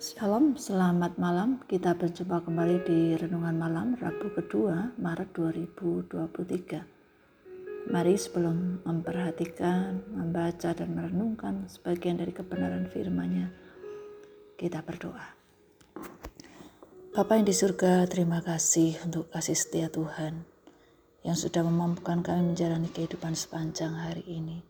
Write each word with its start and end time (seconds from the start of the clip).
Shalom, 0.00 0.56
selamat 0.56 1.20
malam. 1.20 1.60
Kita 1.68 1.92
berjumpa 1.92 2.48
kembali 2.48 2.88
di 2.88 3.12
Renungan 3.20 3.52
Malam 3.52 4.00
Rabu 4.00 4.32
kedua 4.32 4.96
Maret 4.96 5.28
2023. 5.36 7.92
Mari 7.92 8.16
sebelum 8.16 8.80
memperhatikan, 8.80 10.00
membaca 10.08 10.72
dan 10.72 10.96
merenungkan 10.96 11.68
sebagian 11.68 12.16
dari 12.16 12.32
kebenaran 12.32 12.88
firman-Nya, 12.88 13.52
kita 14.56 14.80
berdoa. 14.80 15.36
Bapa 17.12 17.36
yang 17.36 17.44
di 17.44 17.52
surga, 17.52 18.08
terima 18.08 18.40
kasih 18.40 18.96
untuk 19.04 19.28
kasih 19.28 19.52
setia 19.52 19.92
Tuhan 19.92 20.48
yang 21.28 21.36
sudah 21.36 21.60
memampukan 21.60 22.24
kami 22.24 22.56
menjalani 22.56 22.88
kehidupan 22.88 23.36
sepanjang 23.36 23.92
hari 23.92 24.24
ini. 24.24 24.64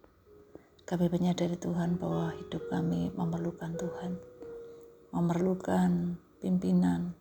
Kami 0.82 1.06
menyadari 1.06 1.54
Tuhan 1.54 2.02
bahwa 2.02 2.34
hidup 2.34 2.66
kami 2.66 3.14
memerlukan 3.14 3.78
Tuhan 3.78 4.29
memerlukan 5.10 6.14
pimpinan, 6.38 7.18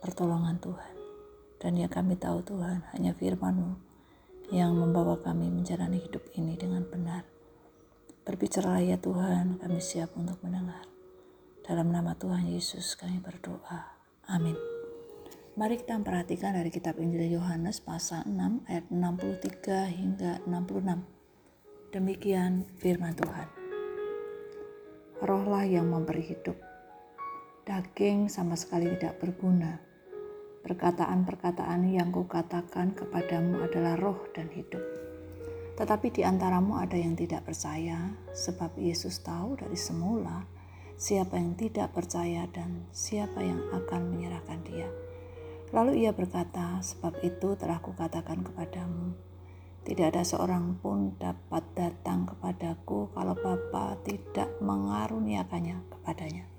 pertolongan 0.00 0.56
Tuhan. 0.58 0.94
Dan 1.60 1.78
yang 1.78 1.92
kami 1.92 2.16
tahu 2.16 2.42
Tuhan, 2.42 2.82
hanya 2.96 3.12
firman-Mu 3.14 3.92
yang 4.52 4.74
membawa 4.74 5.20
kami 5.20 5.48
menjalani 5.48 6.00
hidup 6.00 6.24
ini 6.36 6.58
dengan 6.58 6.84
benar. 6.84 7.24
Berbicara 8.26 8.82
ya 8.82 8.98
Tuhan, 8.98 9.60
kami 9.62 9.78
siap 9.78 10.16
untuk 10.18 10.40
mendengar. 10.42 10.84
Dalam 11.62 11.94
nama 11.94 12.18
Tuhan 12.18 12.50
Yesus 12.50 12.98
kami 12.98 13.22
berdoa. 13.22 13.94
Amin. 14.26 14.58
Mari 15.52 15.78
kita 15.84 16.00
perhatikan 16.00 16.56
dari 16.56 16.72
kitab 16.72 16.96
Injil 16.96 17.28
Yohanes 17.28 17.84
pasal 17.84 18.24
6 18.24 18.66
ayat 18.66 18.88
63 18.88 20.00
hingga 20.00 20.32
66. 20.48 21.92
Demikian 21.92 22.64
firman 22.80 23.12
Tuhan. 23.12 23.48
Rohlah 25.22 25.68
yang 25.68 25.92
memberi 25.92 26.24
hidup 26.24 26.71
daging 27.62 28.26
sama 28.26 28.58
sekali 28.58 28.90
tidak 28.98 29.22
berguna. 29.22 29.78
Perkataan-perkataan 30.66 31.90
yang 31.90 32.10
kukatakan 32.10 32.94
kepadamu 32.94 33.62
adalah 33.62 33.94
roh 33.98 34.18
dan 34.34 34.50
hidup. 34.50 34.82
Tetapi 35.78 36.10
di 36.10 36.22
antaramu 36.22 36.78
ada 36.78 36.98
yang 36.98 37.14
tidak 37.14 37.46
percaya, 37.46 38.14
sebab 38.34 38.74
Yesus 38.78 39.22
tahu 39.22 39.58
dari 39.58 39.78
semula 39.78 40.46
siapa 40.98 41.34
yang 41.34 41.58
tidak 41.58 41.90
percaya 41.90 42.46
dan 42.50 42.86
siapa 42.94 43.42
yang 43.42 43.58
akan 43.74 44.14
menyerahkan 44.14 44.62
dia. 44.62 44.86
Lalu 45.74 46.06
ia 46.06 46.12
berkata, 46.14 46.78
sebab 46.84 47.24
itu 47.26 47.58
telah 47.58 47.80
kukatakan 47.82 48.44
kepadamu, 48.44 49.16
tidak 49.82 50.14
ada 50.14 50.22
seorang 50.22 50.78
pun 50.78 51.18
dapat 51.18 51.64
datang 51.74 52.28
kepadaku 52.28 53.10
kalau 53.10 53.34
Bapa 53.34 53.98
tidak 54.06 54.52
mengaruniakannya 54.62 55.80
kepadanya. 55.90 56.51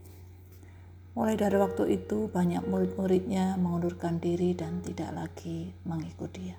Mulai 1.14 1.38
dari 1.38 1.62
waktu 1.62 1.94
itu 1.94 2.26
banyak 2.26 2.66
murid-muridnya 2.66 3.54
mengundurkan 3.62 4.18
diri 4.18 4.58
dan 4.58 4.82
tidak 4.82 5.14
lagi 5.14 5.70
mengikut 5.86 6.34
dia. 6.34 6.58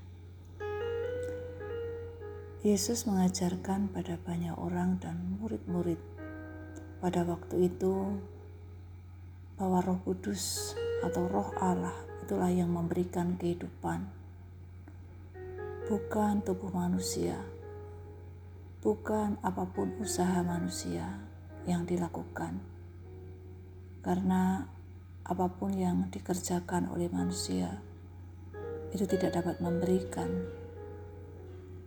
Yesus 2.63 3.03
mengajarkan 3.11 3.91
pada 3.91 4.15
banyak 4.15 4.55
orang 4.55 5.03
dan 5.03 5.43
murid-murid. 5.43 5.99
Pada 7.03 7.27
waktu 7.27 7.67
itu 7.67 8.15
bahwa 9.59 9.83
Roh 9.83 9.99
Kudus 10.07 10.79
atau 11.03 11.27
Roh 11.27 11.51
Allah 11.59 11.99
itulah 12.23 12.55
yang 12.55 12.71
memberikan 12.71 13.35
kehidupan, 13.35 14.07
bukan 15.91 16.47
tubuh 16.47 16.71
manusia, 16.71 17.43
bukan 18.87 19.35
apa 19.43 19.67
pun 19.67 19.99
usaha 19.99 20.47
manusia 20.47 21.11
yang 21.67 21.83
dilakukan 21.83 22.74
karena 24.05 24.69
apa 25.25 25.49
pun 25.49 25.73
yang 25.73 26.13
dikerjakan 26.13 26.93
oleh 26.93 27.09
manusia 27.09 27.81
itu 28.93 29.09
tidak 29.09 29.41
dapat 29.41 29.57
memberikan 29.65 30.29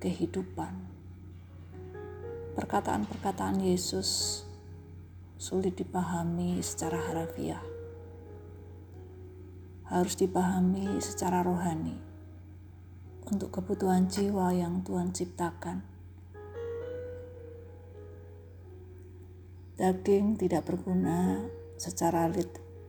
kehidupan. 0.01 0.73
Perkataan-perkataan 2.57 3.61
Yesus 3.61 4.41
sulit 5.37 5.77
dipahami 5.77 6.57
secara 6.65 6.97
harafiah. 7.05 7.61
Harus 9.87 10.17
dipahami 10.17 10.97
secara 10.99 11.45
rohani 11.45 11.95
untuk 13.29 13.53
kebutuhan 13.53 14.09
jiwa 14.09 14.51
yang 14.51 14.81
Tuhan 14.81 15.13
ciptakan. 15.13 15.85
Daging 19.77 20.41
tidak 20.41 20.65
berguna 20.65 21.45
secara 21.77 22.25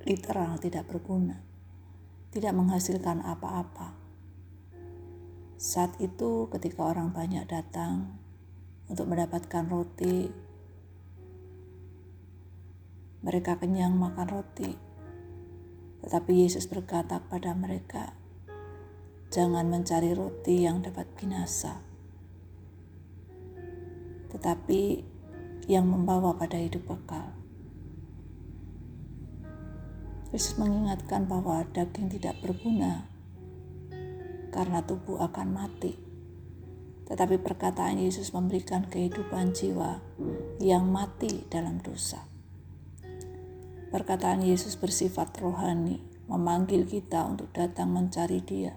literal 0.09 0.56
tidak 0.56 0.88
berguna, 0.88 1.44
tidak 2.32 2.56
menghasilkan 2.56 3.21
apa-apa. 3.21 3.93
Saat 5.60 6.00
itu, 6.00 6.49
ketika 6.49 6.88
orang 6.88 7.12
banyak 7.12 7.44
datang 7.44 8.16
untuk 8.88 9.12
mendapatkan 9.12 9.69
roti, 9.69 10.32
mereka 13.21 13.60
kenyang 13.60 13.93
makan 13.98 14.28
roti. 14.32 14.72
Tetapi 16.00 16.32
Yesus 16.32 16.65
berkata 16.71 17.21
kepada 17.21 17.53
mereka, 17.53 18.16
"Jangan 19.28 19.69
mencari 19.69 20.15
roti 20.16 20.65
yang 20.65 20.81
dapat 20.81 21.10
binasa, 21.19 21.82
tetapi 24.31 25.03
yang 25.66 25.91
membawa 25.91 26.38
pada 26.38 26.56
hidup 26.56 26.87
kekal." 26.87 27.38
Yesus 30.28 30.61
mengingatkan 30.61 31.25
bahwa 31.25 31.65
daging 31.72 32.12
tidak 32.12 32.37
berguna 32.44 33.09
karena 34.53 34.84
tubuh 34.84 35.25
akan 35.25 35.56
mati. 35.56 35.97
Tetapi 37.09 37.41
perkataan 37.41 37.97
Yesus 37.97 38.37
memberikan 38.37 38.84
kehidupan 38.84 39.56
jiwa 39.56 40.05
yang 40.61 40.84
mati 40.93 41.49
dalam 41.49 41.81
dosa. 41.81 42.28
Perkataan 43.89 44.44
Yesus 44.44 44.77
bersifat 44.77 45.33
rohani, 45.41 46.05
memanggil 46.28 46.84
kita 46.84 47.25
untuk 47.25 47.49
datang 47.56 47.89
mencari 47.89 48.45
Dia. 48.45 48.77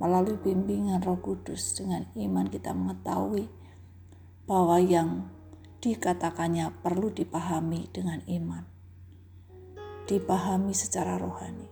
Melalui 0.00 0.40
bimbingan 0.40 1.04
Roh 1.04 1.20
Kudus 1.20 1.76
dengan 1.76 2.08
iman 2.16 2.48
kita 2.48 2.72
mengetahui 2.72 3.52
bahwa 4.48 4.80
yang 4.80 5.28
dikatakannya 5.84 6.72
perlu 6.80 7.12
dipahami 7.12 7.92
dengan 7.92 8.24
iman 8.24 8.71
dipahami 10.12 10.76
secara 10.76 11.16
rohani. 11.16 11.64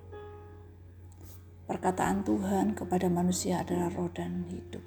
Perkataan 1.69 2.25
Tuhan 2.25 2.73
kepada 2.73 3.13
manusia 3.13 3.61
adalah 3.61 3.93
roh 3.93 4.09
dan 4.09 4.49
hidup. 4.49 4.81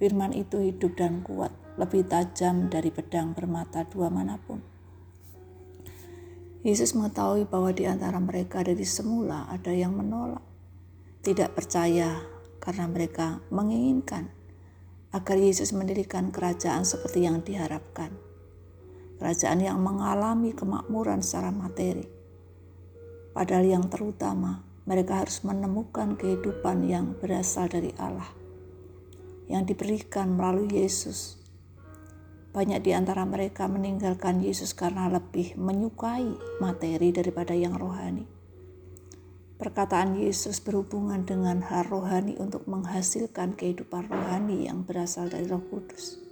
Firman 0.00 0.32
itu 0.32 0.64
hidup 0.64 0.96
dan 0.96 1.20
kuat, 1.20 1.52
lebih 1.76 2.08
tajam 2.08 2.72
dari 2.72 2.88
pedang 2.88 3.36
bermata 3.36 3.84
dua 3.84 4.08
mana 4.08 4.40
pun. 4.40 4.64
Yesus 6.64 6.96
mengetahui 6.96 7.44
bahwa 7.46 7.70
di 7.70 7.84
antara 7.84 8.16
mereka 8.16 8.64
dari 8.64 8.82
semula 8.88 9.44
ada 9.52 9.70
yang 9.76 9.92
menolak, 9.92 10.42
tidak 11.20 11.52
percaya 11.52 12.24
karena 12.64 12.88
mereka 12.88 13.44
menginginkan 13.52 14.32
agar 15.12 15.36
Yesus 15.36 15.76
mendirikan 15.76 16.32
kerajaan 16.32 16.82
seperti 16.82 17.28
yang 17.28 17.44
diharapkan 17.44 18.25
kerajaan 19.16 19.64
yang 19.64 19.80
mengalami 19.80 20.52
kemakmuran 20.52 21.24
secara 21.24 21.48
materi. 21.52 22.04
Padahal 23.36 23.68
yang 23.68 23.84
terutama, 23.92 24.64
mereka 24.86 25.20
harus 25.20 25.42
menemukan 25.42 26.14
kehidupan 26.14 26.86
yang 26.86 27.18
berasal 27.18 27.66
dari 27.68 27.92
Allah, 28.00 28.30
yang 29.50 29.66
diberikan 29.66 30.38
melalui 30.38 30.70
Yesus. 30.72 31.36
Banyak 32.56 32.80
di 32.80 32.96
antara 32.96 33.28
mereka 33.28 33.68
meninggalkan 33.68 34.40
Yesus 34.40 34.72
karena 34.72 35.12
lebih 35.12 35.60
menyukai 35.60 36.32
materi 36.62 37.12
daripada 37.12 37.52
yang 37.52 37.76
rohani. 37.76 38.24
Perkataan 39.56 40.20
Yesus 40.20 40.60
berhubungan 40.60 41.24
dengan 41.24 41.64
hal 41.64 41.88
rohani 41.88 42.36
untuk 42.36 42.68
menghasilkan 42.68 43.56
kehidupan 43.56 44.08
rohani 44.08 44.68
yang 44.68 44.84
berasal 44.84 45.32
dari 45.32 45.48
Roh 45.48 45.64
Kudus. 45.64 46.25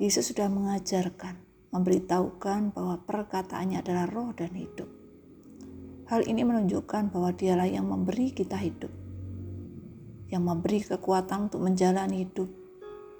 Yesus 0.00 0.32
sudah 0.32 0.48
mengajarkan, 0.48 1.36
memberitahukan 1.76 2.72
bahwa 2.72 3.04
perkataannya 3.04 3.84
adalah 3.84 4.08
roh 4.08 4.32
dan 4.32 4.56
hidup. 4.56 4.88
Hal 6.08 6.24
ini 6.24 6.40
menunjukkan 6.40 7.12
bahwa 7.12 7.36
dialah 7.36 7.68
yang 7.68 7.84
memberi 7.84 8.32
kita 8.32 8.56
hidup, 8.56 8.88
yang 10.32 10.48
memberi 10.48 10.80
kekuatan 10.80 11.52
untuk 11.52 11.60
menjalani 11.60 12.24
hidup, 12.24 12.48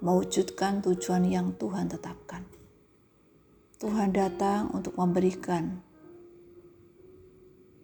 mewujudkan 0.00 0.80
tujuan 0.80 1.28
yang 1.28 1.52
Tuhan 1.60 1.92
tetapkan. 1.92 2.48
Tuhan 3.76 4.16
datang 4.16 4.72
untuk 4.72 4.96
memberikan 4.96 5.84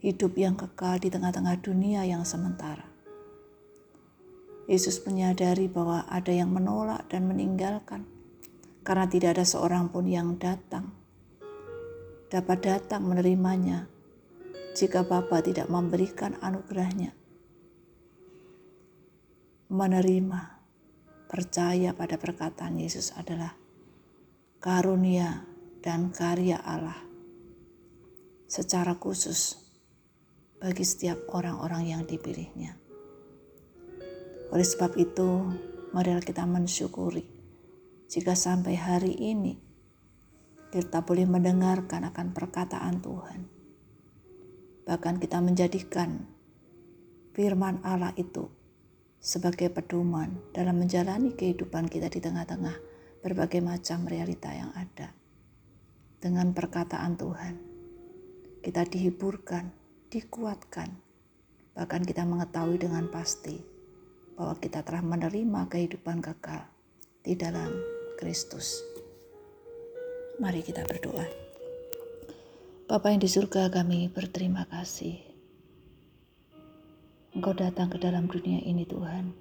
hidup 0.01 0.41
yang 0.41 0.57
kekal 0.57 0.97
di 0.97 1.13
tengah-tengah 1.13 1.61
dunia 1.61 2.01
yang 2.09 2.25
sementara. 2.25 2.89
Yesus 4.65 5.05
menyadari 5.05 5.69
bahwa 5.69 6.09
ada 6.09 6.33
yang 6.33 6.49
menolak 6.49 7.05
dan 7.13 7.29
meninggalkan 7.29 8.16
karena 8.87 9.11
tidak 9.11 9.35
ada 9.35 9.43
seorang 9.43 9.91
pun 9.91 10.07
yang 10.07 10.39
datang 10.39 10.95
dapat 12.27 12.59
datang 12.63 13.07
menerimanya 13.07 13.87
jika 14.75 15.07
Bapa 15.07 15.41
tidak 15.41 15.71
memberikan 15.71 16.35
anugerahnya. 16.43 17.15
Menerima, 19.67 20.41
percaya 21.27 21.91
pada 21.91 22.15
perkataan 22.19 22.79
Yesus 22.79 23.11
adalah 23.19 23.55
karunia 24.63 25.43
dan 25.83 26.15
karya 26.15 26.63
Allah 26.63 27.03
secara 28.47 28.95
khusus 28.95 29.59
bagi 30.63 30.87
setiap 30.87 31.27
orang-orang 31.35 31.91
yang 31.91 32.03
dipilihnya. 32.07 32.79
Oleh 34.55 34.67
sebab 34.67 34.95
itu, 34.95 35.51
marilah 35.91 36.23
kita 36.23 36.47
mensyukuri 36.47 37.36
jika 38.07 38.39
sampai 38.39 38.79
hari 38.79 39.15
ini 39.19 39.59
kita 40.71 41.03
boleh 41.03 41.27
mendengarkan 41.27 42.07
akan 42.11 42.31
perkataan 42.31 43.03
Tuhan. 43.03 43.41
Bahkan 44.87 45.15
kita 45.19 45.43
menjadikan 45.43 46.23
firman 47.35 47.83
Allah 47.83 48.15
itu 48.15 48.47
sebagai 49.19 49.75
pedoman 49.75 50.39
dalam 50.55 50.79
menjalani 50.79 51.35
kehidupan 51.35 51.91
kita 51.91 52.07
di 52.07 52.23
tengah-tengah 52.23 52.79
berbagai 53.27 53.59
macam 53.59 54.07
realita 54.07 54.55
yang 54.55 54.71
ada. 54.79 55.11
Dengan 56.23 56.55
perkataan 56.55 57.19
Tuhan, 57.19 57.55
kita 58.63 58.87
dihiburkan, 58.87 59.75
dikuatkan, 60.15 60.95
bahkan 61.75 62.07
kita 62.07 62.23
mengetahui 62.23 62.79
dengan 62.79 63.11
pasti 63.11 63.59
bahwa 64.39 64.55
kita 64.63 64.87
telah 64.87 65.03
menerima 65.03 65.61
kehidupan 65.67 66.23
kekal 66.23 66.69
di 67.27 67.35
dalam 67.35 67.96
Kristus. 68.17 68.81
Mari 70.41 70.65
kita 70.65 70.89
berdoa. 70.89 71.29
Bapa 72.89 73.13
yang 73.13 73.21
di 73.21 73.29
surga 73.29 73.69
kami 73.69 74.09
berterima 74.09 74.65
kasih. 74.65 75.21
Engkau 77.37 77.53
datang 77.53 77.93
ke 77.93 78.01
dalam 78.01 78.25
dunia 78.25 78.65
ini 78.65 78.89
Tuhan. 78.89 79.37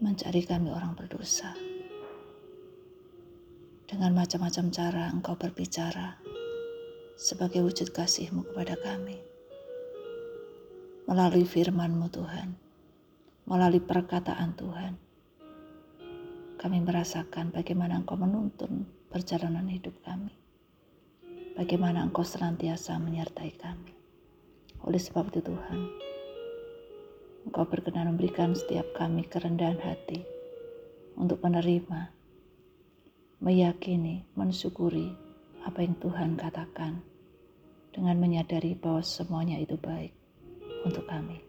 Mencari 0.00 0.48
kami 0.48 0.72
orang 0.72 0.96
berdosa. 0.96 1.52
Dengan 3.84 4.16
macam-macam 4.16 4.72
cara 4.72 5.12
engkau 5.12 5.36
berbicara 5.36 6.16
sebagai 7.20 7.60
wujud 7.60 7.92
kasihmu 7.92 8.48
kepada 8.48 8.80
kami. 8.80 9.20
Melalui 11.04 11.44
firmanmu 11.44 12.08
Tuhan. 12.08 12.56
Melalui 13.44 13.84
perkataan 13.84 14.56
Tuhan 14.56 15.09
kami 16.60 16.84
merasakan 16.84 17.56
bagaimana 17.56 18.04
Engkau 18.04 18.20
menuntun 18.20 18.84
perjalanan 19.08 19.64
hidup 19.64 19.96
kami. 20.04 20.36
Bagaimana 21.56 22.04
Engkau 22.04 22.20
senantiasa 22.20 23.00
menyertai 23.00 23.56
kami. 23.56 23.96
Oleh 24.84 25.00
sebab 25.00 25.32
itu 25.32 25.40
Tuhan, 25.40 25.80
Engkau 27.48 27.64
berkenan 27.64 28.12
memberikan 28.12 28.52
setiap 28.52 28.92
kami 28.92 29.24
kerendahan 29.24 29.80
hati 29.80 30.20
untuk 31.16 31.40
menerima, 31.40 32.12
meyakini, 33.40 34.28
mensyukuri 34.36 35.16
apa 35.64 35.80
yang 35.80 35.96
Tuhan 35.96 36.36
katakan 36.36 37.00
dengan 37.88 38.20
menyadari 38.20 38.76
bahwa 38.76 39.00
semuanya 39.00 39.56
itu 39.56 39.80
baik 39.80 40.12
untuk 40.84 41.08
kami. 41.08 41.40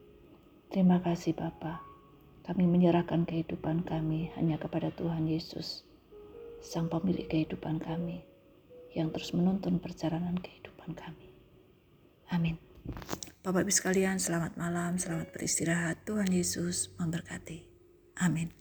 Terima 0.71 1.03
kasih 1.03 1.35
Bapak. 1.35 1.90
Kami 2.41 2.65
menyerahkan 2.65 3.25
kehidupan 3.29 3.85
kami 3.85 4.33
hanya 4.33 4.57
kepada 4.57 4.89
Tuhan 4.93 5.29
Yesus, 5.29 5.85
Sang 6.61 6.89
Pemilik 6.89 7.29
kehidupan 7.29 7.77
kami, 7.77 8.25
yang 8.97 9.13
terus 9.13 9.33
menuntun 9.37 9.77
perjalanan 9.77 10.37
kehidupan 10.41 10.97
kami. 10.97 11.29
Amin. 12.33 12.57
Bapak 13.41 13.65
Ibu 13.65 13.73
sekalian, 13.73 14.17
selamat 14.17 14.57
malam, 14.57 14.97
selamat 14.97 15.33
beristirahat. 15.33 16.05
Tuhan 16.05 16.29
Yesus 16.29 16.93
memberkati. 16.97 17.65
Amin. 18.21 18.60